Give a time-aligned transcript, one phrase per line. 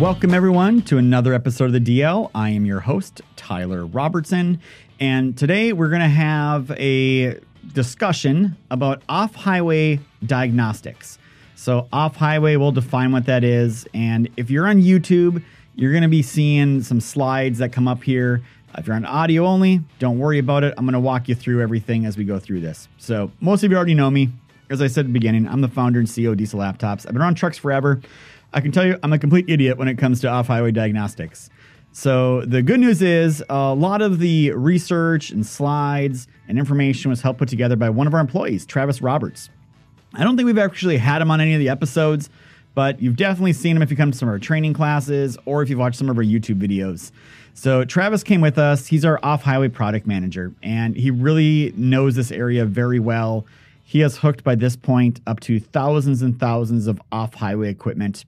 [0.00, 2.28] Welcome, everyone, to another episode of the DL.
[2.34, 4.60] I am your host, Tyler Robertson,
[4.98, 7.38] and today we're going to have a
[7.72, 11.18] discussion about off highway diagnostics.
[11.54, 13.86] So, off highway, we'll define what that is.
[13.94, 15.44] And if you're on YouTube,
[15.76, 18.42] you're going to be seeing some slides that come up here.
[18.76, 20.74] If you're on audio only, don't worry about it.
[20.76, 22.88] I'm going to walk you through everything as we go through this.
[22.98, 24.30] So, most of you already know me.
[24.70, 27.06] As I said at the beginning, I'm the founder and CEO of Diesel Laptops.
[27.06, 28.00] I've been around trucks forever.
[28.54, 31.50] I can tell you, I'm a complete idiot when it comes to off highway diagnostics.
[31.90, 37.20] So, the good news is a lot of the research and slides and information was
[37.20, 39.50] helped put together by one of our employees, Travis Roberts.
[40.14, 42.30] I don't think we've actually had him on any of the episodes,
[42.74, 45.62] but you've definitely seen him if you come to some of our training classes or
[45.62, 47.10] if you've watched some of our YouTube videos.
[47.54, 48.86] So, Travis came with us.
[48.86, 53.46] He's our off highway product manager, and he really knows this area very well.
[53.82, 58.24] He has hooked by this point up to thousands and thousands of off highway equipment,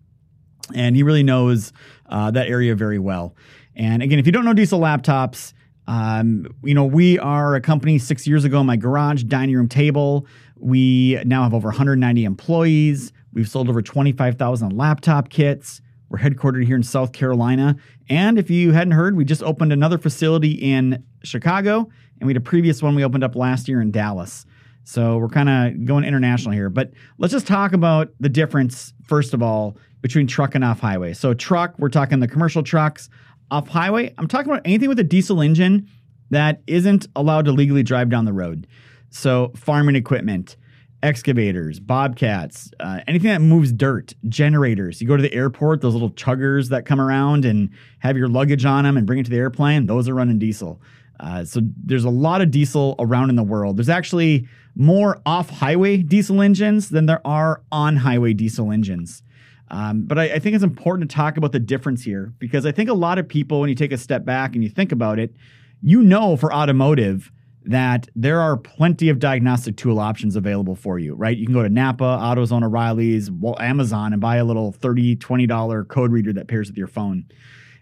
[0.75, 1.72] and he really knows
[2.09, 3.34] uh, that area very well.
[3.75, 5.53] And again, if you don't know diesel laptops,
[5.86, 9.69] um, you know, we are a company six years ago in my garage, dining room
[9.69, 10.27] table.
[10.56, 13.12] We now have over 190 employees.
[13.33, 15.81] We've sold over 25,000 laptop kits.
[16.09, 17.77] We're headquartered here in South Carolina.
[18.09, 21.89] And if you hadn't heard, we just opened another facility in Chicago,
[22.20, 24.47] and we had a previous one we opened up last year in Dallas.
[24.84, 26.70] So we're kind of going international here.
[26.70, 29.77] But let's just talk about the difference, first of all,
[30.07, 31.12] between truck and off highway.
[31.12, 33.09] So, truck, we're talking the commercial trucks.
[33.51, 35.89] Off highway, I'm talking about anything with a diesel engine
[36.31, 38.69] that isn't allowed to legally drive down the road.
[39.11, 40.57] So, farming equipment,
[41.03, 45.01] excavators, bobcats, uh, anything that moves dirt, generators.
[45.01, 48.65] You go to the airport, those little chuggers that come around and have your luggage
[48.65, 50.81] on them and bring it to the airplane, those are running diesel.
[51.19, 53.77] Uh, so there's a lot of diesel around in the world.
[53.77, 54.47] There's actually
[54.77, 59.23] more off highway diesel engines than there are on highway diesel engines.
[59.69, 62.72] Um, but I, I think it's important to talk about the difference here because I
[62.72, 65.19] think a lot of people, when you take a step back and you think about
[65.19, 65.34] it,
[65.82, 67.32] you know for automotive
[67.65, 71.37] that there are plenty of diagnostic tool options available for you, right?
[71.37, 75.88] You can go to Napa, AutoZone, O'Reilly's, well, Amazon, and buy a little $30, $20
[75.88, 77.25] code reader that pairs with your phone.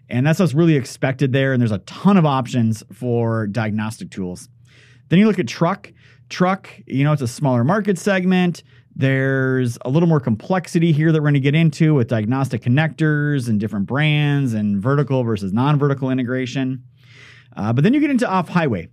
[0.09, 1.53] And that's what's really expected there.
[1.53, 4.49] And there's a ton of options for diagnostic tools.
[5.09, 5.91] Then you look at truck.
[6.29, 8.63] Truck, you know, it's a smaller market segment.
[8.95, 13.49] There's a little more complexity here that we're going to get into with diagnostic connectors
[13.49, 16.83] and different brands and vertical versus non vertical integration.
[17.57, 18.87] Uh, but then you get into off highway.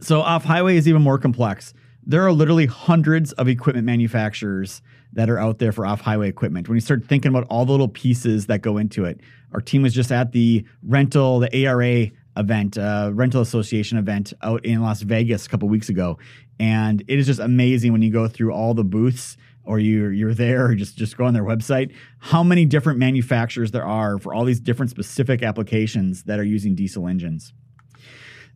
[0.00, 1.74] So, off highway is even more complex.
[2.06, 4.80] There are literally hundreds of equipment manufacturers
[5.12, 6.68] that are out there for off highway equipment.
[6.68, 9.20] When you start thinking about all the little pieces that go into it,
[9.52, 14.64] our team was just at the rental, the ARA event, uh, rental association event out
[14.64, 16.18] in Las Vegas a couple weeks ago,
[16.60, 20.34] and it is just amazing when you go through all the booths or you're you're
[20.34, 24.32] there or just just go on their website how many different manufacturers there are for
[24.34, 27.52] all these different specific applications that are using diesel engines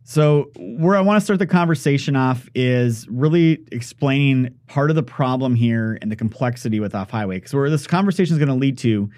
[0.07, 5.01] so, where I want to start the conversation off is really explaining part of the
[5.01, 7.37] problem here and the complexity with off highway.
[7.37, 9.09] Because where this conversation is going to lead to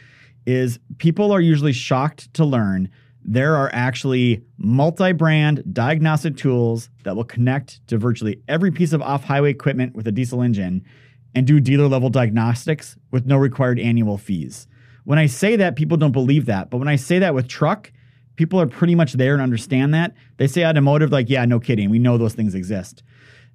[0.45, 2.89] is people are usually shocked to learn
[3.27, 9.01] there are actually multi brand diagnostic tools that will connect to virtually every piece of
[9.01, 10.83] off highway equipment with a diesel engine
[11.35, 14.67] and do dealer level diagnostics with no required annual fees.
[15.03, 16.69] When I say that, people don't believe that.
[16.69, 17.91] But when I say that with truck,
[18.37, 20.13] people are pretty much there and understand that.
[20.37, 21.89] They say automotive, like, yeah, no kidding.
[21.89, 23.03] We know those things exist.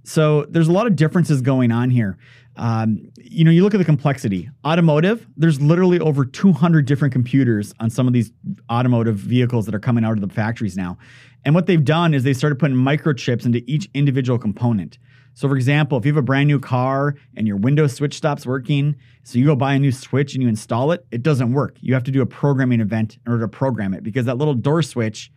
[0.05, 2.19] So there's a lot of differences going on here.
[2.57, 4.51] Um, you know, you look at the complexity.
[4.65, 8.31] Automotive, there's literally over 200 different computers on some of these
[8.71, 10.99] automotive vehicles that are coming out of the factories now.
[11.45, 14.99] And what they've done is they started putting microchips into each individual component.
[15.35, 18.45] So, for example, if you have a brand new car and your Windows switch stops
[18.45, 21.77] working, so you go buy a new switch and you install it, it doesn't work.
[21.81, 24.55] You have to do a programming event in order to program it because that little
[24.55, 25.33] door switch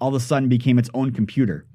[0.00, 1.66] all of a sudden became its own computer.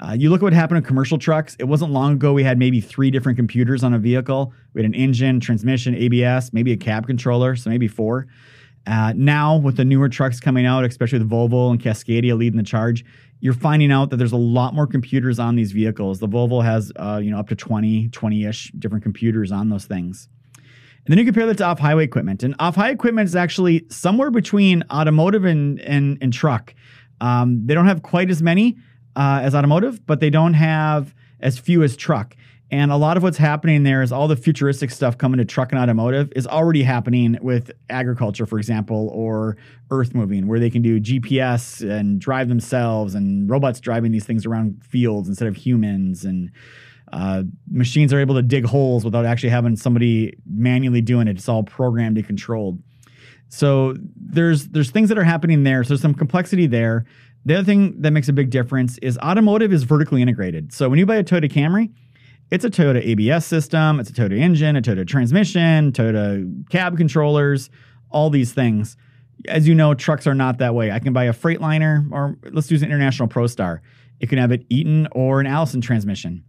[0.00, 1.56] Uh, you look at what happened in commercial trucks.
[1.58, 4.52] It wasn't long ago we had maybe three different computers on a vehicle.
[4.72, 8.28] We had an engine, transmission, ABS, maybe a cab controller, so maybe four.
[8.86, 12.62] Uh, now, with the newer trucks coming out, especially the Volvo and Cascadia leading the
[12.62, 13.04] charge,
[13.40, 16.20] you're finding out that there's a lot more computers on these vehicles.
[16.20, 20.28] The Volvo has, uh, you know, up to 20, 20-ish different computers on those things.
[20.56, 22.42] And then you compare that to off-highway equipment.
[22.42, 26.74] And off-highway equipment is actually somewhere between automotive and, and, and truck.
[27.20, 28.78] Um, they don't have quite as many
[29.18, 32.36] uh, as automotive, but they don't have as few as truck.
[32.70, 35.72] And a lot of what's happening there is all the futuristic stuff coming to truck
[35.72, 39.56] and automotive is already happening with agriculture, for example, or
[39.90, 44.46] earth moving, where they can do GPS and drive themselves and robots driving these things
[44.46, 46.24] around fields instead of humans.
[46.24, 46.52] And
[47.10, 51.38] uh, machines are able to dig holes without actually having somebody manually doing it.
[51.38, 52.80] It's all programmed and controlled.
[53.48, 55.82] So there's there's things that are happening there.
[55.82, 57.06] So there's some complexity there.
[57.44, 60.72] The other thing that makes a big difference is automotive is vertically integrated.
[60.72, 61.90] So when you buy a Toyota Camry,
[62.50, 67.70] it's a Toyota ABS system, it's a Toyota engine, a Toyota transmission, Toyota cab controllers,
[68.10, 68.96] all these things.
[69.46, 70.90] As you know, trucks are not that way.
[70.90, 73.80] I can buy a Freightliner, or let's use an International ProStar.
[74.18, 76.42] It can have an Eaton or an Allison transmission.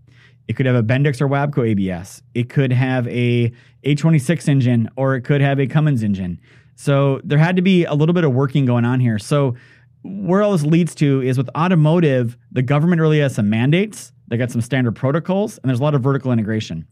[0.48, 2.24] It could have a Bendix or Wabco ABS.
[2.34, 3.54] It could have a
[3.84, 6.40] A26 engine, or it could have a Cummins engine.
[6.76, 9.20] So there had to be a little bit of working going on here.
[9.20, 9.56] So
[10.04, 14.14] where all this leads to is with automotive, the government really has some mandates.
[14.28, 16.86] They got some standard protocols, and there's a lot of vertical integration.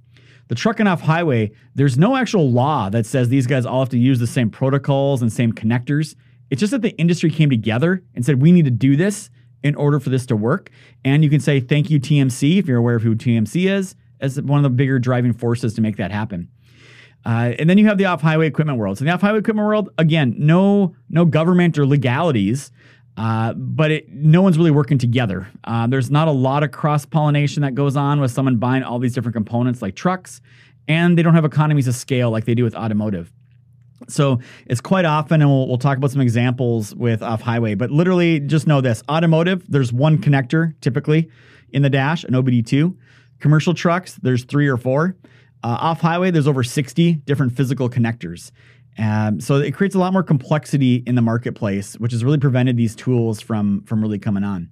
[0.48, 3.90] The truck and off highway, there's no actual law that says these guys all have
[3.90, 6.16] to use the same protocols and same connectors.
[6.50, 9.30] It's just that the industry came together and said, we need to do this
[9.64, 10.70] in order for this to work.
[11.04, 14.42] And you can say, thank you, TMC, if you're aware of who TMC is, as
[14.42, 16.50] one of the bigger driving forces to make that happen.
[17.26, 18.98] Uh, and then you have the off-highway equipment world.
[18.98, 22.72] So the off-highway equipment world, again, no no government or legalities,
[23.18, 25.48] uh, but it, no one's really working together.
[25.64, 29.00] Uh, there's not a lot of cross pollination that goes on with someone buying all
[29.00, 30.40] these different components like trucks,
[30.88, 33.34] and they don't have economies of scale like they do with automotive.
[34.08, 37.90] So it's quite often, and we'll, we'll talk about some examples with off highway, but
[37.90, 41.30] literally just know this automotive, there's one connector typically
[41.72, 42.96] in the dash, an OBD2.
[43.40, 45.16] Commercial trucks, there's three or four.
[45.64, 48.52] Uh, off highway, there's over 60 different physical connectors.
[48.98, 52.78] Um, so it creates a lot more complexity in the marketplace, which has really prevented
[52.78, 54.70] these tools from, from really coming on.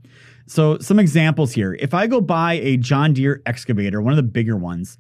[0.48, 1.76] So some examples here.
[1.80, 4.98] If I go buy a John Deere excavator, one of the bigger ones,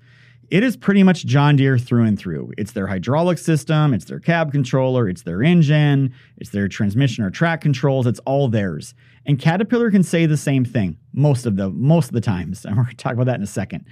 [0.51, 2.51] it is pretty much John Deere through and through.
[2.57, 7.31] It's their hydraulic system, it's their cab controller, it's their engine, it's their transmission or
[7.31, 8.93] track controls, it's all theirs.
[9.25, 12.63] And Caterpillar can say the same thing most of the most of the times.
[12.63, 13.85] And we're going to talk about that in a second.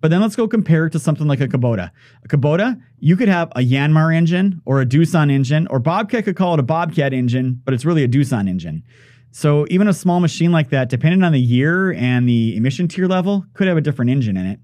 [0.00, 1.90] But then let's go compare it to something like a Kubota.
[2.24, 6.36] A Kubota, you could have a Yanmar engine or a Doosan engine, or Bobcat could
[6.36, 8.84] call it a Bobcat engine, but it's really a Doosan engine.
[9.30, 13.06] So even a small machine like that, depending on the year and the emission tier
[13.06, 14.60] level, could have a different engine in it.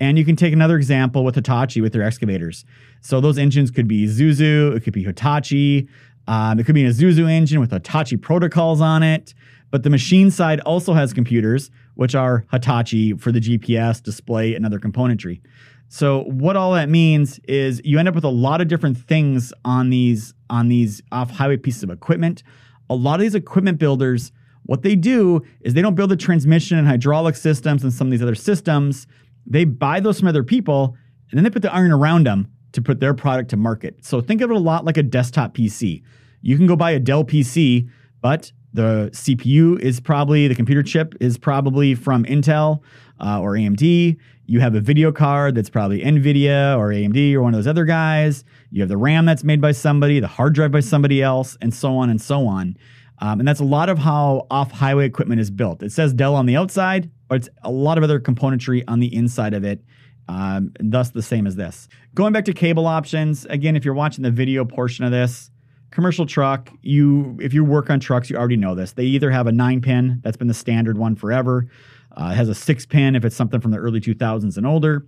[0.00, 2.64] And you can take another example with Hitachi with their excavators.
[3.00, 5.88] So those engines could be Isuzu, it could be Hitachi,
[6.26, 9.32] um, it could be a Isuzu engine with Hitachi protocols on it.
[9.70, 14.64] But the machine side also has computers, which are Hitachi for the GPS, display, and
[14.64, 15.40] other componentry.
[15.88, 19.52] So what all that means is you end up with a lot of different things
[19.64, 22.42] on these on these off-highway pieces of equipment.
[22.88, 24.32] A lot of these equipment builders,
[24.64, 28.10] what they do is they don't build the transmission and hydraulic systems and some of
[28.10, 29.06] these other systems.
[29.46, 30.96] They buy those from other people
[31.30, 34.04] and then they put the iron around them to put their product to market.
[34.04, 36.02] So think of it a lot like a desktop PC.
[36.40, 37.88] You can go buy a Dell PC,
[38.20, 42.80] but the CPU is probably, the computer chip is probably from Intel
[43.20, 44.16] uh, or AMD.
[44.46, 47.84] You have a video card that's probably NVIDIA or AMD or one of those other
[47.84, 48.44] guys.
[48.70, 51.72] You have the RAM that's made by somebody, the hard drive by somebody else, and
[51.72, 52.76] so on and so on.
[53.20, 55.80] Um, and that's a lot of how off highway equipment is built.
[55.82, 59.14] It says Dell on the outside, but it's a lot of other componentry on the
[59.14, 59.80] inside of it.
[60.26, 61.88] Um, thus, the same as this.
[62.14, 65.51] Going back to cable options, again, if you're watching the video portion of this,
[65.92, 68.92] commercial truck, you if you work on trucks, you already know this.
[68.92, 71.68] They either have a nine pin, that's been the standard one forever.
[72.16, 75.06] Uh, it has a six pin if it's something from the early 2000s and older,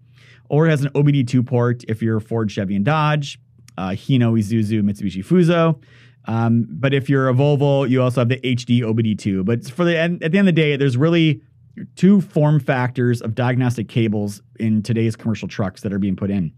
[0.48, 3.38] or it has an OBD2 port if you're Ford, Chevy, and Dodge,
[3.76, 5.82] uh, Hino, Isuzu, Mitsubishi, Fuso.
[6.26, 9.44] Um, but if you're a Volvo, you also have the HD OBD2.
[9.44, 11.42] But for the at the end of the day, there's really
[11.96, 16.52] two form factors of diagnostic cables in today's commercial trucks that are being put in.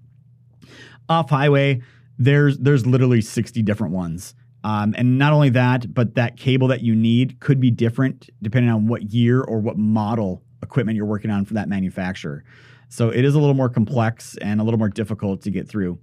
[1.09, 1.81] Off highway,
[2.19, 4.35] there's there's literally 60 different ones.
[4.65, 8.71] Um, and not only that, but that cable that you need could be different depending
[8.71, 12.45] on what year or what model equipment you're working on for that manufacturer.
[12.89, 15.99] So it is a little more complex and a little more difficult to get through.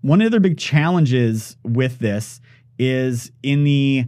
[0.00, 2.40] One of the other big challenges with this
[2.78, 4.06] is in the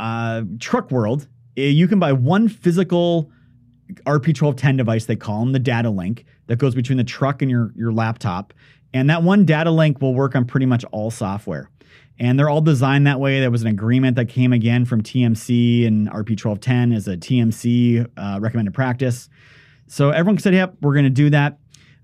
[0.00, 3.30] uh, truck world, eh, you can buy one physical
[4.04, 7.72] RP1210 device, they call them the data link, that goes between the truck and your,
[7.74, 8.52] your laptop.
[8.92, 11.70] And that one data link will work on pretty much all software.
[12.18, 13.40] And they're all designed that way.
[13.40, 18.38] There was an agreement that came again from TMC and RP1210 as a TMC uh,
[18.40, 19.28] recommended practice.
[19.86, 21.58] So everyone said, yep, we're going to do that.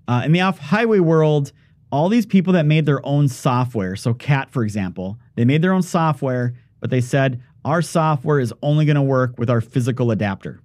[0.07, 1.51] Uh, in the off highway world,
[1.91, 5.73] all these people that made their own software, so CAT, for example, they made their
[5.73, 10.11] own software, but they said, our software is only going to work with our physical
[10.11, 10.61] adapter.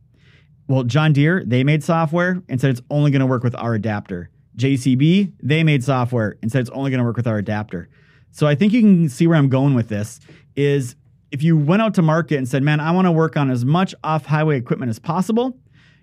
[0.69, 3.75] Well, John Deere, they made software and said it's only going to work with our
[3.75, 4.31] adapter.
[4.57, 7.89] JCB, they made software and said it's only going to work with our adapter.
[8.33, 10.21] So I think you can see where I'm going with this
[10.57, 10.97] is
[11.31, 13.65] if you went out to market and said, "Man, I want to work on as
[13.65, 15.57] much off-highway equipment as possible,"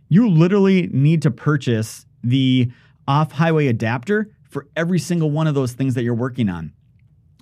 [0.09, 2.71] you literally need to purchase the
[3.07, 6.71] off-highway adapter for every single one of those things that you're working on.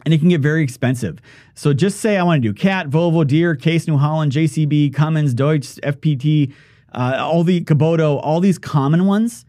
[0.03, 1.19] and it can get very expensive.
[1.55, 5.33] So just say I want to do CAT, Volvo, Deere, Case New Holland, JCB, Cummins,
[5.33, 6.53] Deutz, FPT,
[6.93, 9.45] uh, all the Kubota, all these common ones.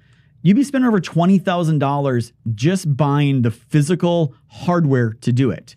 [0.47, 5.75] You'd be spending over $20,000 just buying the physical hardware to do it.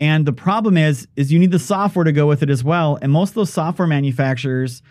[0.00, 2.98] And the problem is, is you need the software to go with it as well.
[3.00, 4.82] And most of those software manufacturers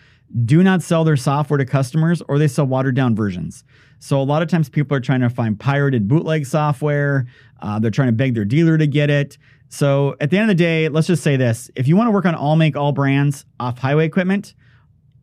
[0.46, 3.62] do not sell their software to customers or they sell watered down versions.
[3.98, 7.26] So a lot of times people are trying to find pirated bootleg software.
[7.60, 9.36] Uh, they're trying to beg their dealer to get it.
[9.68, 12.10] So at the end of the day, let's just say this: if you want to
[12.10, 14.54] work on all make all brands off highway equipment,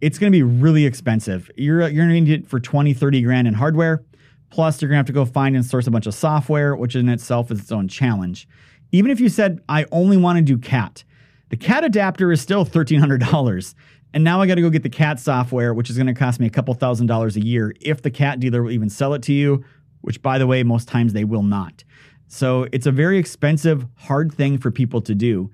[0.01, 1.49] it's going to be really expensive.
[1.55, 4.03] You're you're going to need it for 20, 30 grand in hardware.
[4.49, 6.95] Plus, you're going to have to go find and source a bunch of software, which
[6.95, 8.47] in itself is its own challenge.
[8.91, 11.03] Even if you said I only want to do CAT,
[11.49, 13.75] the CAT adapter is still $1,300.
[14.13, 16.39] And now I got to go get the CAT software, which is going to cost
[16.39, 19.21] me a couple thousand dollars a year if the CAT dealer will even sell it
[19.23, 19.63] to you,
[20.01, 21.83] which, by the way, most times they will not.
[22.27, 25.51] So it's a very expensive, hard thing for people to do.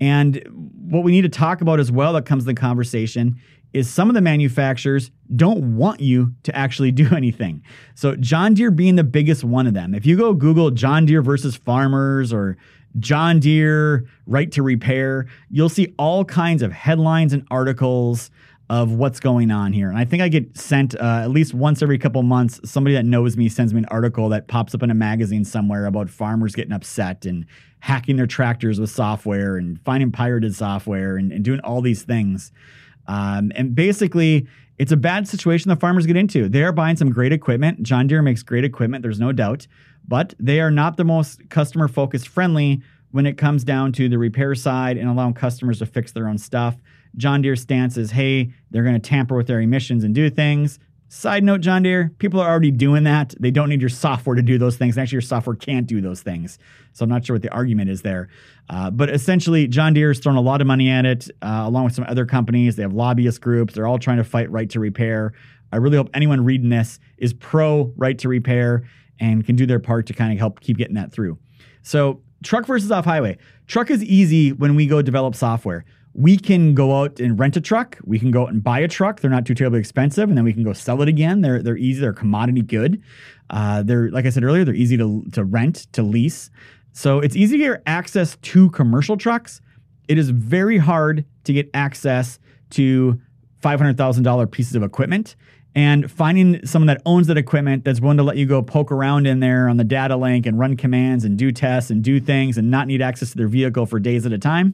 [0.00, 0.42] And
[0.88, 3.40] what we need to talk about as well that comes in the conversation
[3.72, 7.62] is some of the manufacturers don't want you to actually do anything.
[7.94, 9.94] So John Deere being the biggest one of them.
[9.94, 12.56] If you go Google John Deere versus farmers or
[12.98, 18.30] John Deere right to repair, you'll see all kinds of headlines and articles
[18.68, 19.88] of what's going on here.
[19.88, 23.04] And I think I get sent uh, at least once every couple months, somebody that
[23.04, 26.54] knows me sends me an article that pops up in a magazine somewhere about farmers
[26.54, 27.46] getting upset and
[27.80, 32.50] hacking their tractors with software and finding pirated software and, and doing all these things.
[33.08, 34.46] Um, and basically,
[34.78, 36.48] it's a bad situation the farmers get into.
[36.48, 37.82] They are buying some great equipment.
[37.82, 39.66] John Deere makes great equipment, there's no doubt,
[40.06, 44.18] but they are not the most customer focused friendly when it comes down to the
[44.18, 46.76] repair side and allowing customers to fix their own stuff.
[47.16, 50.78] John Deere's stance is hey, they're going to tamper with their emissions and do things.
[51.08, 53.32] Side note, John Deere, people are already doing that.
[53.38, 54.98] They don't need your software to do those things.
[54.98, 56.58] Actually, your software can't do those things.
[56.92, 58.28] So I'm not sure what the argument is there.
[58.68, 61.84] Uh, but essentially, John Deere has thrown a lot of money at it, uh, along
[61.84, 62.74] with some other companies.
[62.74, 63.74] They have lobbyist groups.
[63.74, 65.32] They're all trying to fight right to repair.
[65.72, 68.82] I really hope anyone reading this is pro right to repair
[69.20, 71.38] and can do their part to kind of help keep getting that through.
[71.82, 73.38] So, truck versus off highway.
[73.68, 75.84] Truck is easy when we go develop software
[76.18, 77.98] we can go out and rent a truck.
[78.02, 79.20] We can go out and buy a truck.
[79.20, 81.42] They're not too terribly expensive, and then we can go sell it again.
[81.42, 82.00] They're they're easy.
[82.00, 83.02] They're commodity good.
[83.50, 84.64] Uh, they're like I said earlier.
[84.64, 86.50] They're easy to to rent to lease.
[86.92, 89.60] So it's easy to get access to commercial trucks.
[90.08, 92.38] It is very hard to get access
[92.70, 93.20] to
[93.60, 95.36] five hundred thousand dollar pieces of equipment.
[95.74, 99.26] And finding someone that owns that equipment that's willing to let you go poke around
[99.26, 102.56] in there on the data link and run commands and do tests and do things
[102.56, 104.72] and not need access to their vehicle for days at a time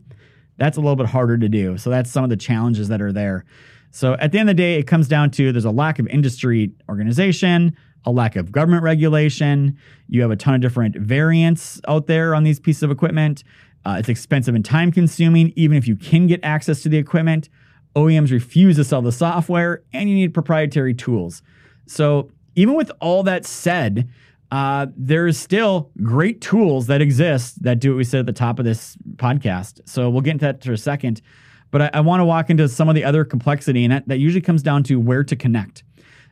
[0.62, 1.76] that's a little bit harder to do.
[1.76, 3.44] So that's some of the challenges that are there.
[3.90, 6.06] So at the end of the day, it comes down to there's a lack of
[6.06, 9.76] industry organization, a lack of government regulation.
[10.06, 13.42] You have a ton of different variants out there on these pieces of equipment.
[13.84, 17.48] Uh, it's expensive and time consuming, even if you can get access to the equipment.
[17.96, 21.42] OEMs refuse to sell the software, and you need proprietary tools.
[21.86, 24.08] So, even with all that said,
[24.52, 28.58] uh, there's still great tools that exist that do what we said at the top
[28.58, 29.80] of this podcast.
[29.86, 31.22] So we'll get into that for a second.
[31.70, 34.18] But I, I want to walk into some of the other complexity, and that, that
[34.18, 35.84] usually comes down to where to connect.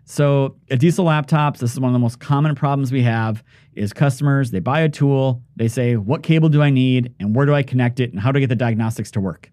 [0.04, 3.42] So at diesel laptops, this is one of the most common problems we have
[3.74, 7.46] is customers, they buy a tool, they say, what cable do I need and where
[7.46, 9.50] do I connect it and how do I get the diagnostics to work?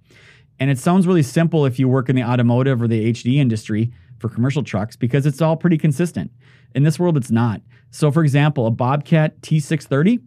[0.59, 3.93] And it sounds really simple if you work in the automotive or the HD industry
[4.19, 6.31] for commercial trucks because it's all pretty consistent.
[6.75, 7.61] In this world, it's not.
[7.91, 10.21] So, for example, a Bobcat T630,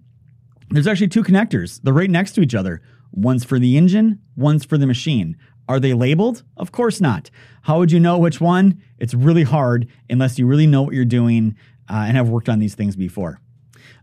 [0.71, 1.81] there's actually two connectors.
[1.83, 2.81] They're right next to each other.
[3.13, 5.37] One's for the engine, one's for the machine.
[5.69, 6.43] Are they labeled?
[6.57, 7.31] Of course not.
[7.63, 8.83] How would you know which one?
[8.99, 11.57] It's really hard unless you really know what you're doing
[11.89, 13.41] uh, and have worked on these things before.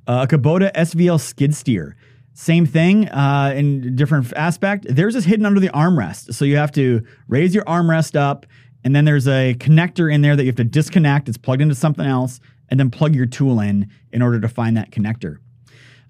[0.08, 1.96] Uh, a Kubota SVL skid steer.
[2.34, 4.86] Same thing uh, in different aspect.
[4.88, 6.34] Theirs is hidden under the armrest.
[6.36, 8.46] So you have to raise your armrest up,
[8.84, 11.28] and then there's a connector in there that you have to disconnect.
[11.28, 14.76] It's plugged into something else and then plug your tool in in order to find
[14.78, 15.38] that connector.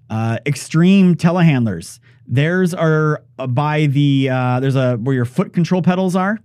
[0.10, 2.00] Uh, Xtreme telehandlers.
[2.28, 6.40] Theirs are by the uh, there's a where your foot control pedals are.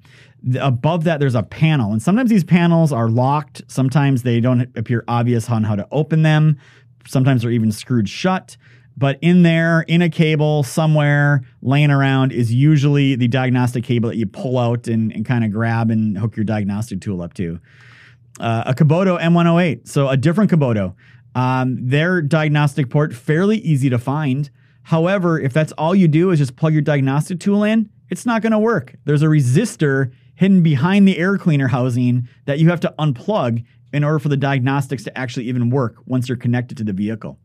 [0.61, 3.63] Above that, there's a panel, and sometimes these panels are locked.
[3.69, 6.59] Sometimes they don't appear obvious on how to open them.
[7.07, 8.57] Sometimes they're even screwed shut.
[8.97, 14.17] But in there, in a cable somewhere laying around, is usually the diagnostic cable that
[14.17, 17.59] you pull out and, and kind of grab and hook your diagnostic tool up to
[18.41, 19.89] uh, a Kubota M108.
[19.89, 20.95] So a different Kubota.
[21.35, 24.51] Um, their diagnostic port fairly easy to find.
[24.83, 28.43] However, if that's all you do is just plug your diagnostic tool in, it's not
[28.43, 28.95] going to work.
[29.05, 34.05] There's a resistor hidden behind the air cleaner housing that you have to unplug in
[34.05, 37.39] order for the diagnostics to actually even work once you're connected to the vehicle.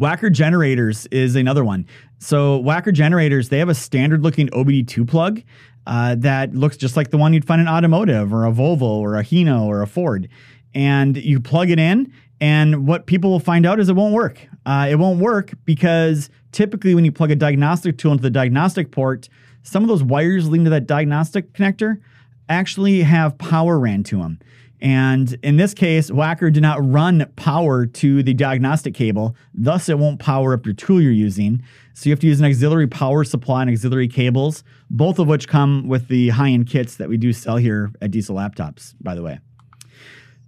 [0.00, 1.86] Wacker Generators is another one.
[2.18, 5.42] So Wacker Generators, they have a standard looking OBD2 plug
[5.86, 9.16] uh, that looks just like the one you'd find in automotive or a Volvo or
[9.16, 10.28] a Hino or a Ford.
[10.74, 14.38] And you plug it in, and what people will find out is it won't work.
[14.64, 18.92] Uh, it won't work because typically when you plug a diagnostic tool into the diagnostic
[18.92, 19.28] port,
[19.62, 22.00] some of those wires leading to that diagnostic connector
[22.48, 24.38] actually have power ran to them.
[24.82, 29.98] And in this case, Wacker did not run power to the diagnostic cable, thus, it
[29.98, 31.62] won't power up your tool you're using.
[31.94, 35.48] So you have to use an auxiliary power supply and auxiliary cables, both of which
[35.48, 39.14] come with the high end kits that we do sell here at Diesel Laptops, by
[39.14, 39.38] the way.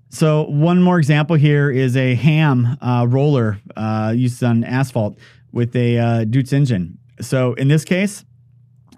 [0.09, 5.19] So, one more example here is a Hamm uh, roller uh, used on asphalt
[5.53, 6.99] with a uh, Deutz engine.
[7.21, 8.25] So, in this case,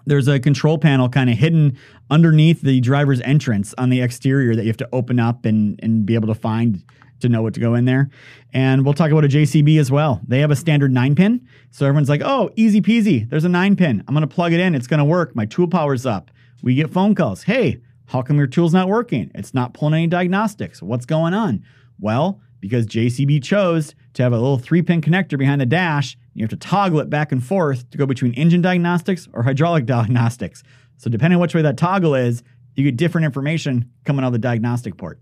[0.05, 1.77] there's a control panel kind of hidden
[2.09, 6.05] underneath the driver's entrance on the exterior that you have to open up and, and
[6.05, 6.83] be able to find
[7.21, 8.09] to know what to go in there.
[8.53, 10.21] And we'll talk about a JCB as well.
[10.27, 11.47] They have a standard nine pin.
[11.71, 13.29] So everyone's like, oh, easy peasy.
[13.29, 14.03] There's a nine pin.
[14.07, 14.75] I'm going to plug it in.
[14.75, 15.35] It's going to work.
[15.35, 16.31] My tool power's up.
[16.61, 17.43] We get phone calls.
[17.43, 19.31] Hey, how come your tool's not working?
[19.33, 20.81] It's not pulling any diagnostics.
[20.81, 21.63] What's going on?
[21.99, 26.17] Well, because JCB chose to have a little three pin connector behind the dash.
[26.33, 29.85] You have to toggle it back and forth to go between engine diagnostics or hydraulic
[29.85, 30.63] diagnostics.
[30.97, 32.41] So, depending on which way that toggle is,
[32.73, 35.19] you get different information coming out of the diagnostic port.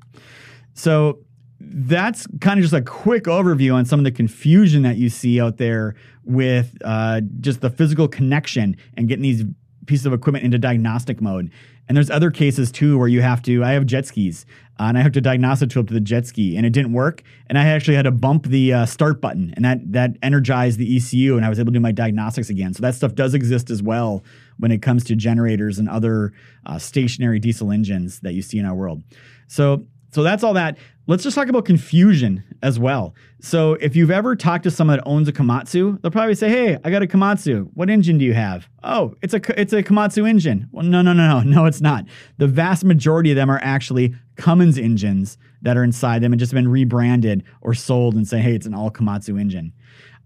[0.73, 1.19] So,
[1.59, 5.41] that's kind of just a quick overview on some of the confusion that you see
[5.41, 9.43] out there with uh, just the physical connection and getting these
[9.85, 11.51] pieces of equipment into diagnostic mode.
[11.87, 13.63] And there's other cases too where you have to.
[13.63, 14.45] I have jet skis,
[14.79, 17.21] uh, and I diagnose a tool to the jet ski, and it didn't work.
[17.47, 20.97] And I actually had to bump the uh, start button, and that that energized the
[20.97, 22.73] ECU, and I was able to do my diagnostics again.
[22.73, 24.23] So that stuff does exist as well
[24.57, 26.33] when it comes to generators and other
[26.65, 29.03] uh, stationary diesel engines that you see in our world.
[29.47, 30.77] So so that's all that.
[31.07, 33.13] Let's just talk about confusion as well.
[33.41, 36.77] So, if you've ever talked to someone that owns a Komatsu, they'll probably say, "Hey,
[36.83, 37.69] I got a Komatsu.
[37.73, 41.11] What engine do you have?" "Oh, it's a it's a Komatsu engine." Well, no, no,
[41.11, 42.05] no, no, no, it's not.
[42.37, 46.53] The vast majority of them are actually Cummins engines that are inside them and just
[46.53, 49.73] been rebranded or sold and say, "Hey, it's an all Komatsu engine."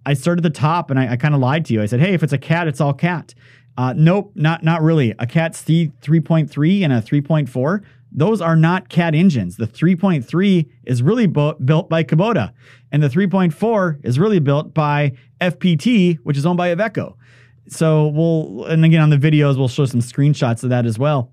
[0.06, 1.82] I started at the top and I, I kind of lied to you.
[1.82, 3.34] I said, "Hey, if it's a cat, it's all cat."
[3.78, 5.14] Uh, nope, not not really.
[5.20, 7.84] A cat C 3.3 and a 3.4
[8.18, 9.58] those are not CAT engines.
[9.58, 12.52] The 3.3 is really built by Kubota,
[12.92, 17.16] and the 3.4 is really built by FPT, which is owned by Iveco.
[17.68, 21.32] So we'll, and again on the videos, we'll show some screenshots of that as well.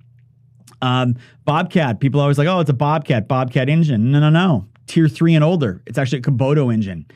[0.83, 1.17] Um,
[1.47, 4.13] Bobcat, people are always like, oh, it's a Bobcat, Bobcat engine.
[4.13, 4.69] No, no, no.
[4.87, 5.83] Tier three and older.
[5.87, 7.07] It's actually a Kubota engine.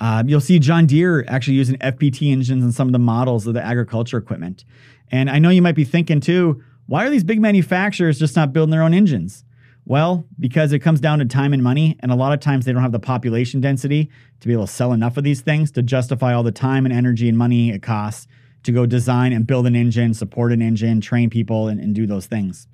[0.00, 3.54] Uh, you'll see John Deere actually using FPT engines in some of the models of
[3.54, 4.64] the agriculture equipment.
[5.12, 8.52] And I know you might be thinking too, why are these big manufacturers just not
[8.52, 9.46] building their own engines?
[9.86, 12.72] Well, because it comes down to time and money, and a lot of times they
[12.74, 15.82] don't have the population density to be able to sell enough of these things to
[15.82, 18.26] justify all the time and energy and money it costs
[18.64, 22.06] to go design and build an engine, support an engine, train people, and, and do
[22.06, 22.68] those things.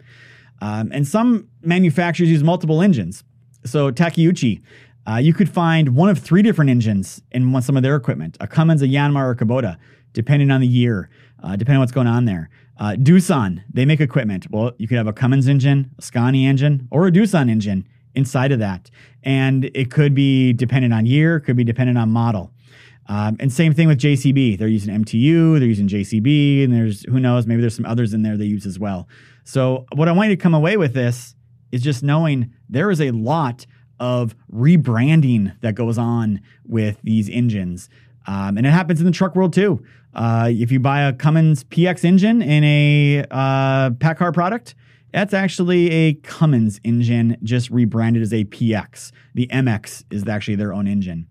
[0.60, 3.22] Um, and some manufacturers use multiple engines.
[3.64, 4.60] So Takeuchi,
[5.08, 8.36] uh, you could find one of three different engines in one, some of their equipment:
[8.40, 9.76] a Cummins, a Yanmar, or a Kubota,
[10.12, 11.08] depending on the year,
[11.40, 12.50] uh, depending on what's going on there.
[12.78, 14.46] Uh, Doosan, they make equipment.
[14.50, 18.52] Well, you could have a Cummins engine, a Scania engine, or a Doosan engine inside
[18.52, 18.90] of that.
[19.22, 22.52] And it could be dependent on year, could be dependent on model.
[23.08, 24.58] Um, and same thing with JCB.
[24.58, 28.22] They're using MTU, they're using JCB, and there's who knows, maybe there's some others in
[28.22, 29.08] there they use as well.
[29.44, 31.34] So, what I want you to come away with this
[31.72, 33.66] is just knowing there is a lot
[33.98, 37.88] of rebranding that goes on with these engines.
[38.28, 39.82] Um, and it happens in the truck world too.
[40.14, 44.74] Uh, if you buy a Cummins PX engine in a uh, PACCAR product,
[45.12, 49.12] that's actually a Cummins engine, just rebranded as a PX.
[49.32, 51.26] The MX is actually their own engine.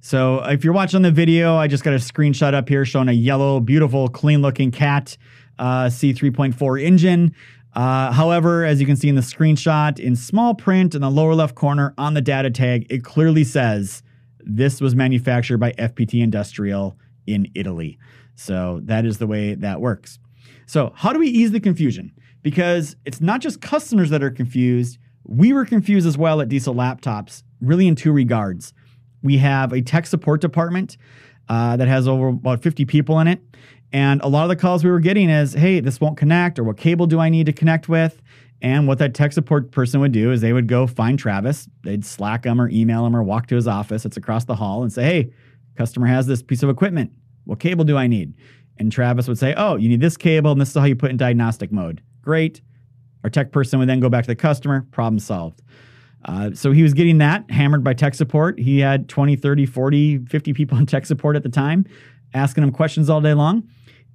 [0.00, 3.12] So if you're watching the video, I just got a screenshot up here showing a
[3.12, 5.18] yellow, beautiful, clean looking cat
[5.58, 7.34] uh, C3.4 engine.
[7.74, 11.34] Uh, however, as you can see in the screenshot, in small print in the lower
[11.34, 14.02] left corner on the data tag, it clearly says
[14.44, 17.98] this was manufactured by FPT Industrial in Italy.
[18.34, 20.18] So that is the way that works.
[20.66, 22.12] So, how do we ease the confusion?
[22.42, 24.98] Because it's not just customers that are confused.
[25.24, 28.72] We were confused as well at Diesel Laptops, really in two regards.
[29.22, 30.96] We have a tech support department
[31.48, 33.40] uh, that has over about 50 people in it.
[33.92, 36.64] And a lot of the calls we were getting is, hey, this won't connect, or
[36.64, 38.22] what cable do I need to connect with?
[38.62, 42.04] And what that tech support person would do is they would go find Travis, they'd
[42.04, 44.92] Slack him or email him or walk to his office, it's across the hall, and
[44.92, 45.32] say, hey,
[45.76, 47.10] customer has this piece of equipment.
[47.44, 48.34] What cable do I need?
[48.78, 51.10] And Travis would say, Oh, you need this cable, and this is how you put
[51.10, 52.02] in diagnostic mode.
[52.22, 52.60] Great.
[53.24, 55.62] Our tech person would then go back to the customer, problem solved.
[56.24, 58.58] Uh, so he was getting that hammered by tech support.
[58.58, 61.86] He had 20, 30, 40, 50 people in tech support at the time
[62.34, 63.68] asking him questions all day long.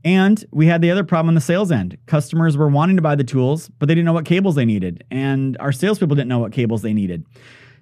[0.05, 1.97] And we had the other problem on the sales end.
[2.05, 5.03] Customers were wanting to buy the tools, but they didn't know what cables they needed.
[5.09, 7.25] And our salespeople didn't know what cables they needed.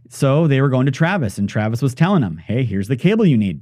[0.09, 3.25] So they were going to Travis, and Travis was telling them, hey, here's the cable
[3.25, 3.61] you need.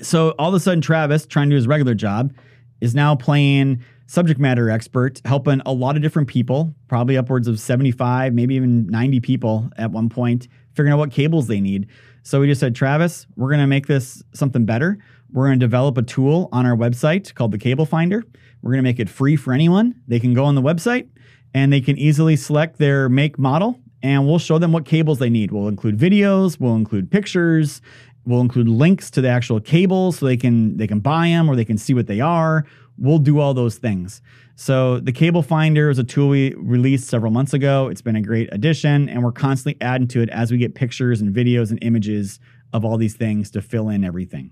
[0.00, 2.32] So all of a sudden, Travis, trying to do his regular job,
[2.80, 7.58] is now playing subject matter expert, helping a lot of different people, probably upwards of
[7.58, 11.88] 75, maybe even 90 people at one point, figuring out what cables they need.
[12.22, 14.98] So we just said, Travis, we're going to make this something better.
[15.32, 18.24] We're going to develop a tool on our website called the Cable Finder.
[18.62, 20.00] We're going to make it free for anyone.
[20.08, 21.08] They can go on the website
[21.54, 25.30] and they can easily select their make model and we'll show them what cables they
[25.30, 25.50] need.
[25.50, 27.80] We'll include videos, we'll include pictures,
[28.24, 31.56] we'll include links to the actual cables so they can they can buy them or
[31.56, 32.66] they can see what they are.
[32.98, 34.22] We'll do all those things.
[34.54, 37.88] So the Cable Finder is a tool we released several months ago.
[37.88, 41.20] It's been a great addition and we're constantly adding to it as we get pictures
[41.20, 42.40] and videos and images
[42.72, 44.50] of all these things to fill in everything.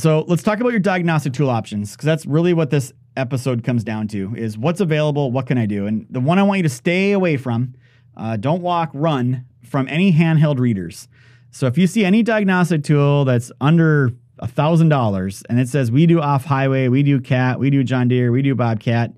[0.00, 3.84] So let's talk about your diagnostic tool options because that's really what this episode comes
[3.84, 5.86] down to is what's available, what can I do?
[5.86, 7.74] And the one I want you to stay away from,
[8.16, 11.06] uh, don't walk, run from any handheld readers.
[11.50, 15.92] So if you see any diagnostic tool that's under a thousand dollars and it says
[15.92, 19.12] we do off highway, we do cat, we do John Deere, we do Bobcat,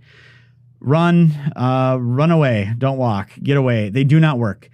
[0.81, 3.88] run, uh, run away, don't walk, get away.
[3.88, 4.68] They do not work.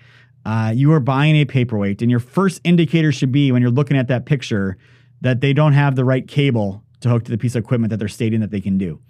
[0.47, 3.99] Uh, you are buying a paperweight, and your first indicator should be when you're looking
[3.99, 4.79] at that picture
[5.21, 7.99] that they don't have the right cable to hook to the piece of equipment that
[7.99, 9.01] they're stating that they can do.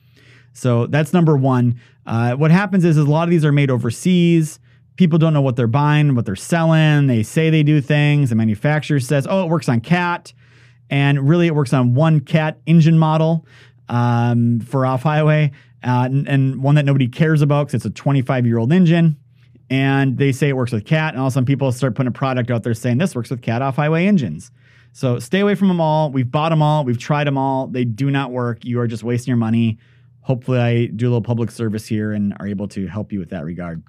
[0.53, 1.81] So that's number one.
[2.07, 4.59] Uh, what happens is, is a lot of these are made overseas
[4.99, 7.07] people don't know what they're buying, what they're selling.
[7.07, 8.29] They say they do things.
[8.29, 10.35] The manufacturer says, oh, it works on cat.
[10.91, 13.47] And really, it works on one cat engine model
[13.89, 17.91] um, for off highway uh, and, and, one that nobody cares about because it's a
[17.91, 19.17] 25 year old engine.
[19.71, 21.15] And they say it works with cat.
[21.15, 23.31] And all of a sudden, people start putting a product out there saying this works
[23.31, 24.51] with cat off highway engines.
[24.93, 26.11] So stay away from them all.
[26.11, 26.85] We've bought them all.
[26.85, 27.67] We've tried them all.
[27.67, 28.65] They do not work.
[28.65, 29.79] You are just wasting your money.
[30.23, 33.31] Hopefully, I do a little public service here and are able to help you with
[33.31, 33.83] that regard.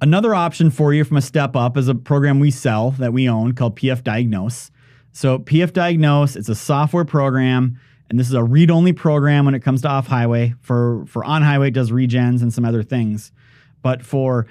[0.00, 3.28] Another option for you from a step up is a program we sell that we
[3.28, 4.70] own called PF Diagnose.
[5.12, 7.78] So PF Diagnose, it's a software program,
[8.10, 10.54] and this is a read-only program when it comes to off-highway.
[10.60, 13.30] For for on-highway, it does regens and some other things,
[13.82, 14.46] but for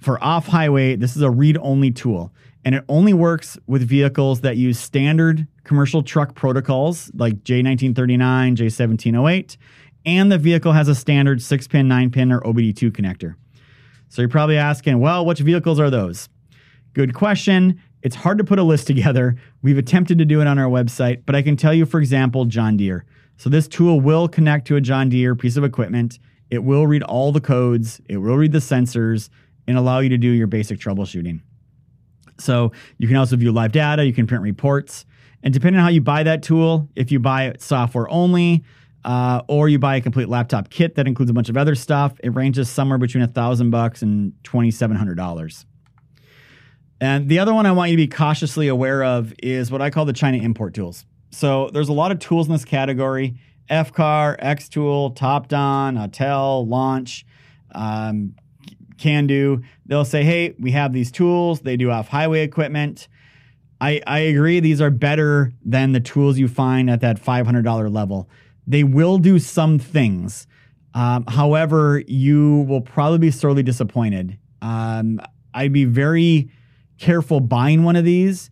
[0.00, 2.32] for off-highway, this is a read-only tool,
[2.64, 9.56] and it only works with vehicles that use standard commercial truck protocols like J1939, J1708,
[10.04, 13.34] and the vehicle has a standard six-pin, nine-pin, or OBD2 connector.
[14.08, 16.28] So you're probably asking, well, which vehicles are those?
[16.92, 17.80] Good question.
[18.02, 19.36] It's hard to put a list together.
[19.62, 22.44] We've attempted to do it on our website, but I can tell you, for example,
[22.44, 23.04] John Deere.
[23.36, 26.18] So this tool will connect to a John Deere piece of equipment.
[26.50, 29.30] It will read all the codes, it will read the sensors,
[29.66, 31.40] and allow you to do your basic troubleshooting.
[32.38, 35.04] So you can also view live data, you can print reports.
[35.42, 38.64] And depending on how you buy that tool, if you buy software only,
[39.04, 42.14] uh, or you buy a complete laptop kit that includes a bunch of other stuff.
[42.22, 45.66] It ranges somewhere between a thousand bucks and twenty seven hundred dollars.
[47.00, 49.90] And the other one I want you to be cautiously aware of is what I
[49.90, 51.04] call the China import tools.
[51.30, 53.34] So there's a lot of tools in this category:
[53.68, 57.26] FCAR, Xtool, TopDon, Autel, Launch,
[57.74, 58.36] um,
[59.02, 59.60] CANDO.
[59.86, 61.60] They'll say, "Hey, we have these tools.
[61.60, 63.08] They do off-highway equipment."
[63.80, 68.28] I, I agree; these are better than the tools you find at that $500 level.
[68.66, 70.46] They will do some things.
[70.94, 74.38] Um, however, you will probably be sorely disappointed.
[74.60, 75.20] Um,
[75.54, 76.50] I'd be very
[76.98, 78.50] careful buying one of these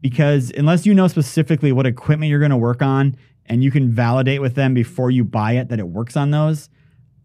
[0.00, 3.90] because unless you know specifically what equipment you're going to work on and you can
[3.90, 6.68] validate with them before you buy it that it works on those,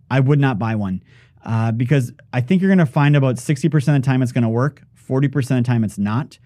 [0.10, 1.02] I would not buy one.
[1.44, 4.44] Uh, because I think you're going to find about 60% of the time it's going
[4.44, 6.40] to work, 40% of the time it's not.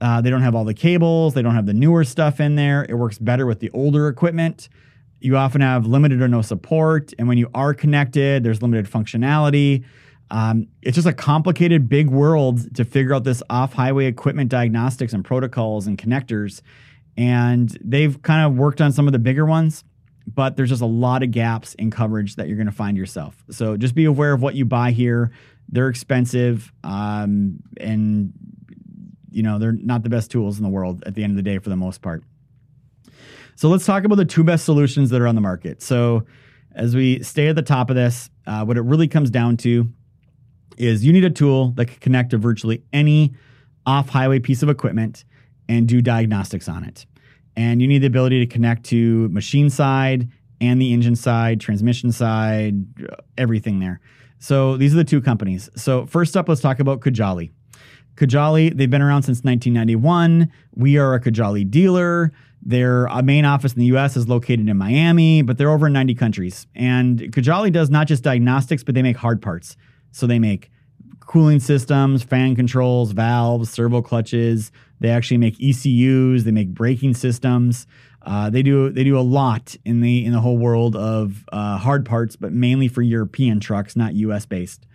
[0.00, 2.86] Uh, they don't have all the cables, they don't have the newer stuff in there.
[2.88, 4.68] It works better with the older equipment
[5.20, 7.12] you often have limited or no support.
[7.18, 9.84] And when you are connected, there's limited functionality.
[10.30, 15.12] Um, it's just a complicated, big world to figure out this off highway equipment diagnostics
[15.12, 16.60] and protocols and connectors.
[17.16, 19.82] And they've kind of worked on some of the bigger ones,
[20.34, 23.36] but there's just a lot of gaps in coverage that you're going to find yourself.
[23.50, 25.30] So just be aware of what you buy here.
[25.68, 28.32] They're expensive, um, and
[29.30, 31.42] you know they're not the best tools in the world at the end of the
[31.42, 32.24] day for the most part.
[33.54, 35.82] So let's talk about the two best solutions that are on the market.
[35.82, 36.24] So
[36.74, 39.92] as we stay at the top of this, uh, what it really comes down to
[40.76, 43.34] is you need a tool that can connect to virtually any
[43.84, 45.24] off highway piece of equipment
[45.68, 47.04] and do diagnostics on it.
[47.58, 50.28] And you need the ability to connect to machine side
[50.60, 52.84] and the engine side, transmission side,
[53.36, 54.00] everything there.
[54.38, 55.68] So these are the two companies.
[55.74, 57.50] So first up, let's talk about Cojali.
[58.14, 60.52] Cojali, they've been around since 1991.
[60.76, 62.32] We are a Cojali dealer.
[62.62, 65.92] Their uh, main office in the US is located in Miami, but they're over in
[65.92, 66.68] 90 countries.
[66.76, 69.76] And Cojali does not just diagnostics, but they make hard parts.
[70.12, 70.70] So they make
[71.28, 74.72] cooling systems, fan controls, valves, servo clutches.
[74.98, 77.86] They actually make ECUs, they make braking systems.
[78.22, 81.76] Uh, they do they do a lot in the in the whole world of uh,
[81.78, 84.44] hard parts, but mainly for European trucks, not U.S.
[84.44, 84.86] based.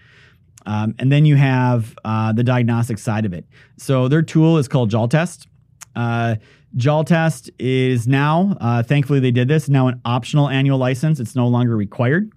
[0.65, 3.46] Um, and then you have uh, the diagnostic side of it.
[3.78, 5.48] So their tool is called Jaltest.
[5.96, 6.36] Uh,
[6.76, 11.19] Jaltest is now, uh, thankfully they did this, now an optional annual license.
[11.19, 12.32] It's no longer required.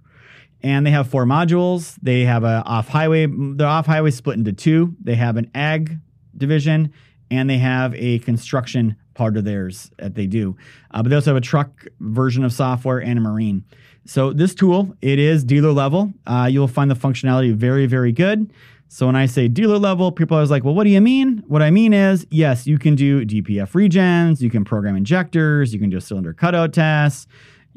[0.63, 1.97] And they have four modules.
[2.01, 3.27] They have a off highway.
[3.27, 4.95] The off highway split into two.
[5.01, 5.97] They have an ag
[6.35, 6.93] division
[7.29, 10.55] and they have a construction part of theirs that they do.
[10.91, 13.65] Uh, but they also have a truck version of software and a marine.
[14.05, 16.13] So this tool, it is dealer level.
[16.25, 18.51] Uh, you'll find the functionality very, very good.
[18.89, 21.43] So when I say dealer level, people are always like, well, what do you mean?
[21.47, 25.79] What I mean is, yes, you can do DPF regens, you can program injectors, you
[25.79, 27.27] can do cylinder cutout tests,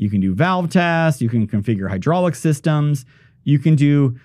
[0.01, 3.05] you can do valve tests, you can configure hydraulic systems,
[3.45, 4.19] you can do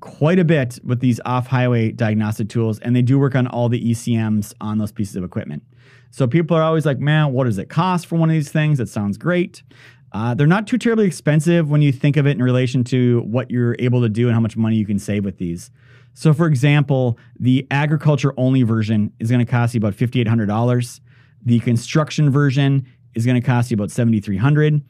[0.00, 3.68] quite a bit with these off highway diagnostic tools, and they do work on all
[3.68, 5.62] the ECMs on those pieces of equipment.
[6.10, 8.80] So people are always like, man, what does it cost for one of these things?
[8.80, 9.62] It sounds great.
[10.10, 13.48] Uh, they're not too terribly expensive when you think of it in relation to what
[13.48, 15.70] you're able to do and how much money you can save with these.
[16.14, 21.00] So, for example, the agriculture only version is going to cost you about $5,800.
[21.44, 24.82] The construction version is going to cost you about $7,300.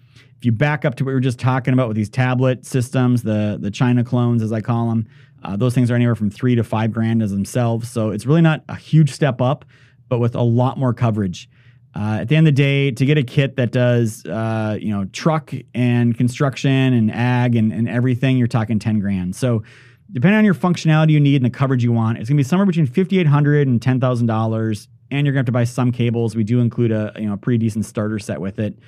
[0.43, 3.23] If you back up to what we were just talking about with these tablet systems,
[3.23, 5.07] the, the China clones, as I call them,
[5.45, 7.89] uh, those things are anywhere from three to five grand as themselves.
[7.89, 9.65] So, it's really not a huge step up
[10.09, 11.49] but with a lot more coverage.
[11.97, 14.91] Uh, at the end of the day, to get a kit that does, uh, you
[14.91, 19.35] know, truck and construction and ag and, and everything, you're talking 10 grand.
[19.35, 19.63] So,
[20.11, 22.47] depending on your functionality you need and the coverage you want, it's going to be
[22.47, 24.81] somewhere between fifty eight hundred and ten thousand dollars.
[24.83, 24.89] and $10,000.
[25.13, 26.35] And you're going to have to buy some cables.
[26.35, 28.79] We do include a, you know, a pretty decent starter set with it,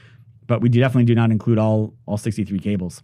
[0.46, 3.02] but we definitely do not include all, all 63 cables.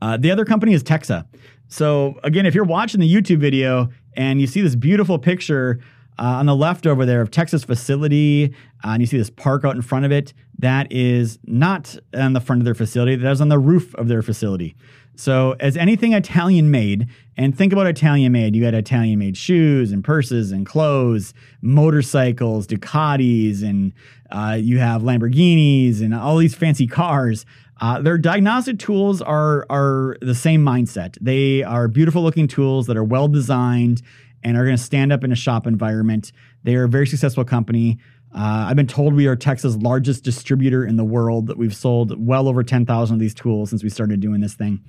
[0.00, 1.26] Uh, the other company is Texa.
[1.68, 5.80] So, again, if you're watching the YouTube video and you see this beautiful picture
[6.18, 9.64] uh, on the left over there of Texa's facility, uh, and you see this park
[9.64, 10.34] out in front of it.
[10.58, 13.16] That is not on the front of their facility.
[13.16, 14.76] That is on the roof of their facility.
[15.14, 19.92] So, as anything Italian made, and think about Italian made, you got Italian made shoes
[19.92, 23.92] and purses and clothes, motorcycles, Ducatis, and
[24.30, 27.44] uh, you have Lamborghinis and all these fancy cars.
[27.80, 31.18] Uh, their diagnostic tools are are the same mindset.
[31.20, 34.02] They are beautiful looking tools that are well designed
[34.44, 36.32] and are going to stand up in a shop environment.
[36.64, 37.98] They are a very successful company.
[38.34, 41.48] Uh, I've been told we are Texa's largest distributor in the world.
[41.48, 44.80] That we've sold well over 10,000 of these tools since we started doing this thing.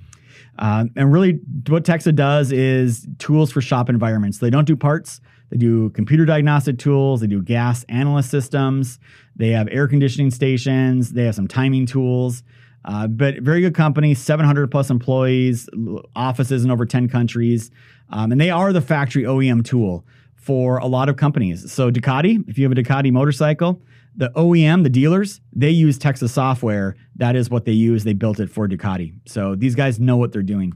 [0.58, 4.38] Uh, and really, what Texa does is tools for shop environments.
[4.38, 5.20] They don't do parts.
[5.50, 7.20] They do computer diagnostic tools.
[7.20, 8.98] They do gas analyst systems.
[9.36, 11.12] They have air conditioning stations.
[11.12, 12.42] They have some timing tools.
[12.84, 15.68] Uh, but very good company, 700 plus employees,
[16.14, 17.70] offices in over 10 countries.
[18.10, 20.04] Um, and they are the factory OEM tool
[20.44, 21.72] for a lot of companies.
[21.72, 23.80] So Ducati, if you have a Ducati motorcycle,
[24.14, 26.96] the OEM, the dealers, they use Texa's software.
[27.16, 28.04] That is what they use.
[28.04, 29.14] They built it for Ducati.
[29.26, 30.74] So these guys know what they're doing.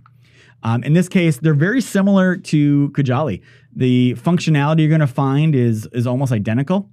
[0.62, 3.42] Um, in this case, they're very similar to Cojali.
[3.76, 6.90] The functionality you're going to find is is almost identical.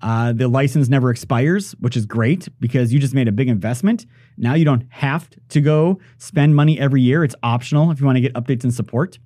[0.00, 4.06] Uh, the license never expires, which is great because you just made a big investment.
[4.36, 7.22] Now you don't have to go spend money every year.
[7.22, 9.18] It's optional if you want to get updates and support.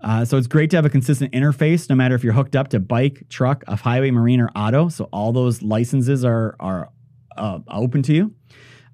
[0.00, 2.68] Uh, so it's great to have a consistent interface, no matter if you're hooked up
[2.68, 4.88] to bike, truck, off highway, marine, or auto.
[4.88, 6.90] So all those licenses are are
[7.36, 8.34] uh, open to you.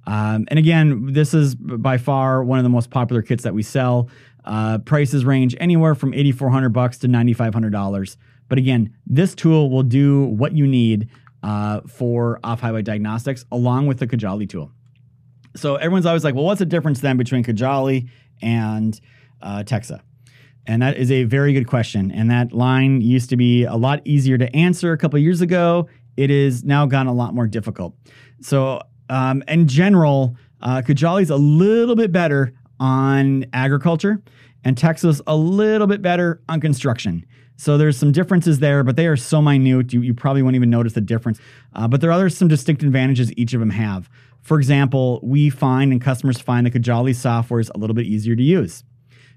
[0.06, 3.62] Um, and again, this is by far one of the most popular kits that we
[3.62, 4.08] sell.
[4.44, 8.16] Uh, prices range anywhere from eighty four hundred bucks to ninety five hundred dollars.
[8.48, 11.08] But again, this tool will do what you need
[11.42, 14.70] uh, for off highway diagnostics, along with the Cojali tool.
[15.54, 18.08] So everyone's always like, "Well, what's the difference then between Cojali
[18.40, 18.98] and
[19.40, 20.00] uh, Texa?"
[20.66, 22.10] And that is a very good question.
[22.12, 25.88] And that line used to be a lot easier to answer a couple years ago.
[26.16, 27.94] It is now gotten a lot more difficult.
[28.40, 34.22] So, um, in general, uh, Cojali's a little bit better on agriculture,
[34.64, 37.24] and Texa's a little bit better on construction.
[37.56, 40.70] So there's some differences there, but they are so minute you, you probably won't even
[40.70, 41.38] notice the difference.
[41.74, 44.08] Uh, but there are other some distinct advantages each of them have.
[44.40, 48.34] For example, we find and customers find that Kajali software is a little bit easier
[48.34, 48.82] to use.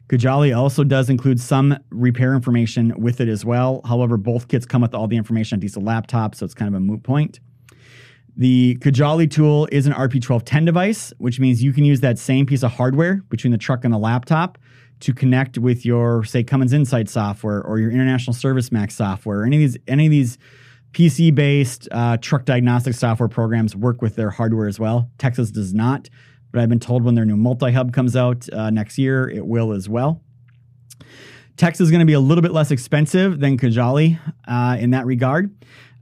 [0.08, 3.82] Cojali also does include some repair information with it as well.
[3.86, 6.76] However, both kits come with all the information on diesel laptops, so it's kind of
[6.76, 7.40] a moot point.
[8.38, 12.64] The Cojali tool is an RP1210 device, which means you can use that same piece
[12.64, 14.58] of hardware between the truck and the laptop
[15.00, 19.58] to connect with your, say, Cummins INSITE software or your International ServiceMaxx software, or any
[19.58, 20.38] of these, any of these
[20.92, 25.10] PC based uh, truck diagnostic software programs work with their hardware as well.
[25.18, 26.10] Texas does not,
[26.56, 29.46] but I've been told when their new multi hub comes out uh, next year, it
[29.46, 30.22] will as well.
[31.58, 35.06] Texa's is going to be a little bit less expensive than Cojali uh, in that
[35.06, 35.54] regard.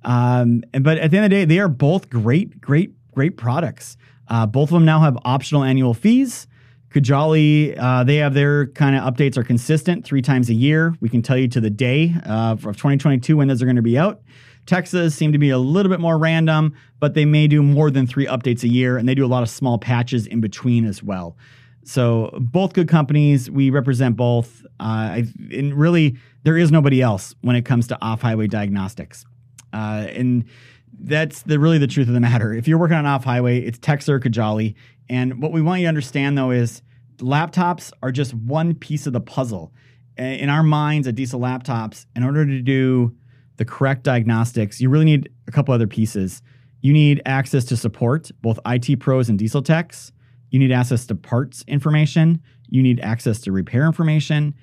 [0.04, 3.98] Um, but at the end of the day, they are both great, great, great products.
[4.28, 6.46] Uh, both of them now have optional annual fees.
[6.92, 10.94] Cojali, uh, they have their kind of updates are consistent three times a year.
[11.02, 13.82] We can tell you to the day uh, of 2022 when those are going to
[13.82, 14.22] be out.
[14.65, 18.08] Texa's seem to be a little bit more random, but they may do more than
[18.08, 21.04] three updates a year, and they do a lot of small patches in between as
[21.04, 21.36] well.
[21.84, 23.52] So both good companies.
[23.52, 24.65] We represent both.
[24.80, 29.26] Uh, and really, there is nobody else when it comes to off-highway diagnostics,
[29.73, 30.45] uh, and
[30.99, 32.54] that's the really the truth of the matter.
[32.54, 34.76] If you're working on off-highway, it's Texa or Cojali.
[35.10, 36.82] And what we want you to understand though is
[37.17, 39.73] laptops are just one piece of the puzzle.
[40.17, 43.15] In our minds at Diesel Laptops, in order to do
[43.58, 46.42] the correct diagnostics, you really need a couple other pieces.
[46.82, 50.12] You need access to support, both IT pros and diesel techs.
[50.50, 52.42] You need access to parts information.
[52.68, 54.54] You need access to repair information.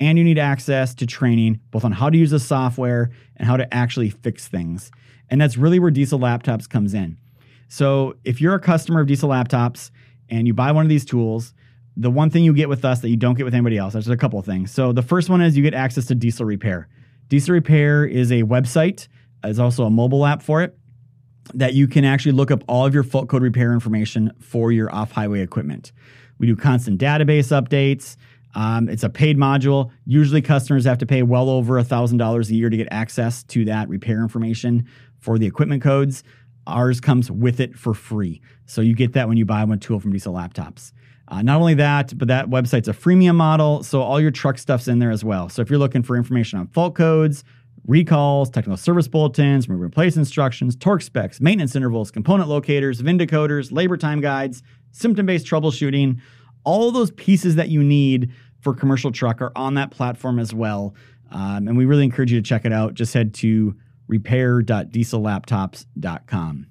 [0.00, 3.56] And you need access to training, both on how to use the software and how
[3.56, 4.90] to actually fix things.
[5.28, 7.18] And that's really where Diesel Laptops comes in.
[7.68, 9.90] So if you're a customer of Diesel Laptops
[10.28, 11.52] and you buy one of these tools,
[11.96, 14.08] the one thing you get with us that you don't get with anybody else, there's
[14.08, 14.70] a couple of things.
[14.70, 16.88] So the first one is you get access to Diesel Repair.
[17.28, 19.08] Diesel Repair is a website,
[19.42, 20.76] there's also a mobile app for it
[21.54, 24.94] that you can actually look up all of your fault code repair information for your
[24.94, 25.92] off highway equipment.
[26.38, 28.16] We do constant database updates.
[28.54, 29.90] Um, it's a paid module.
[30.04, 33.88] Usually, customers have to pay well over $1,000 a year to get access to that
[33.88, 34.88] repair information
[35.20, 36.22] for the equipment codes.
[36.66, 38.40] Ours comes with it for free.
[38.66, 40.92] So you get that when you buy one tool from Diesel Laptops.
[41.28, 44.88] Uh, not only that, but that website's a freemium model, so all your truck stuff's
[44.88, 45.50] in there as well.
[45.50, 47.44] So if you're looking for information on fault codes,
[47.86, 53.70] recalls, technical service bulletins, remove replace instructions, torque specs, maintenance intervals, component locators, VIN decoders,
[53.70, 54.62] labor time guides,
[54.92, 56.18] symptom-based troubleshooting,
[56.64, 60.94] all those pieces that you need for commercial truck are on that platform as well.
[61.30, 62.94] Um, and we really encourage you to check it out.
[62.94, 63.76] Just head to
[64.08, 66.66] repair.diesellaptops.com.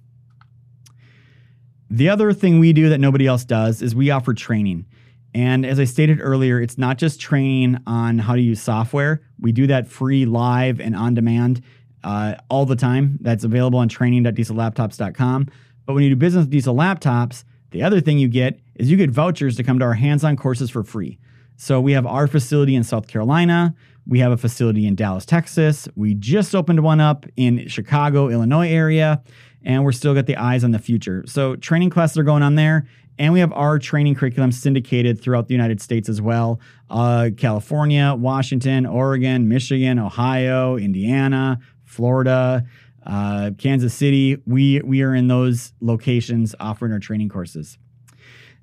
[1.90, 4.86] The other thing we do that nobody else does is we offer training.
[5.34, 9.22] And as I stated earlier, it's not just training on how to use software.
[9.40, 11.62] We do that free, live, and on demand
[12.04, 13.18] uh, all the time.
[13.22, 15.48] That's available on training.diesellaptops.com.
[15.86, 18.98] But when you do business with diesel laptops, the other thing you get is you
[18.98, 21.20] get vouchers to come to our hands on courses for free.
[21.56, 23.76] So we have our facility in South Carolina.
[24.06, 25.88] We have a facility in Dallas, Texas.
[25.96, 29.22] We just opened one up in Chicago, Illinois area
[29.64, 31.24] and we're still got the eyes on the future.
[31.28, 32.88] So training classes are going on there.
[33.20, 38.16] And we have our training curriculum syndicated throughout the United States as well uh, California,
[38.18, 42.64] Washington, Oregon, Michigan, Ohio, Indiana, Florida,
[43.06, 44.38] uh, Kansas City.
[44.46, 47.78] We, we are in those locations offering our training courses.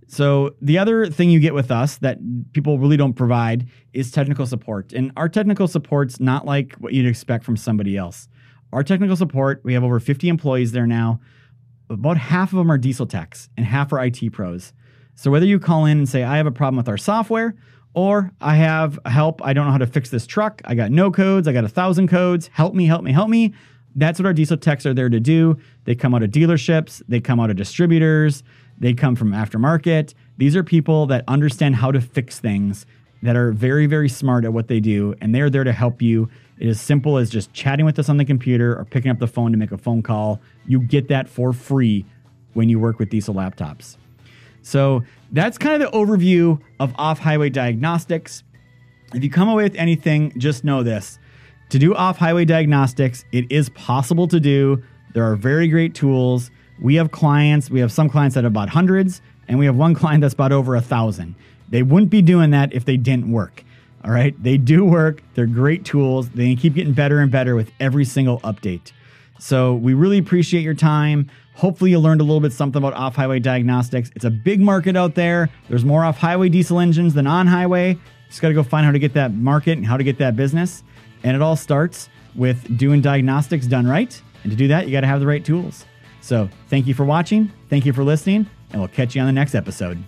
[0.06, 2.18] So, the other thing you get with us that
[2.52, 4.92] people really don't provide is technical support.
[4.92, 8.28] And our technical support's not like what you'd expect from somebody else.
[8.74, 11.20] Our technical support, we have over 50 employees there now.
[11.88, 14.72] About half of them are diesel techs and half are IT pros.
[15.14, 17.54] So whether you call in and say, I have a problem with our software,
[17.94, 21.12] or I have help, I don't know how to fix this truck, I got no
[21.12, 23.54] codes, I got a thousand codes, help me, help me, help me.
[23.94, 25.56] That's what our diesel techs are there to do.
[25.84, 28.42] They come out of dealerships, they come out of distributors,
[28.76, 30.14] they come from aftermarket.
[30.36, 32.86] These are people that understand how to fix things,
[33.24, 36.30] that are very, very smart at what they do, and they're there to help you
[36.58, 39.26] it is simple as just chatting with us on the computer or picking up the
[39.26, 40.40] phone to make a phone call.
[40.66, 42.04] You get that for free
[42.52, 43.96] when you work with diesel laptops.
[44.62, 48.44] So that's kind of the overview of off highway diagnostics.
[49.12, 51.18] If you come away with anything, just know this
[51.70, 54.82] to do off highway diagnostics, it is possible to do.
[55.12, 56.50] There are very great tools.
[56.80, 59.94] We have clients, we have some clients that have bought hundreds, and we have one
[59.94, 61.34] client that's bought over a thousand.
[61.68, 63.64] They wouldn't be doing that if they didn't work.
[64.04, 64.40] All right.
[64.42, 65.22] They do work.
[65.34, 66.28] They're great tools.
[66.30, 68.92] They keep getting better and better with every single update.
[69.38, 71.30] So we really appreciate your time.
[71.54, 74.10] Hopefully, you learned a little bit something about off highway diagnostics.
[74.16, 75.48] It's a big market out there.
[75.68, 77.98] There's more off highway diesel engines than on highway.
[78.28, 80.34] Just got to go find how to get that market and how to get that
[80.34, 80.82] business.
[81.22, 84.20] And it all starts with doing diagnostics done right.
[84.42, 85.86] And to do that, you got to have the right tools.
[86.20, 87.52] So thank you for watching.
[87.70, 88.46] Thank you for listening.
[88.72, 90.02] And we'll catch you on the next episode.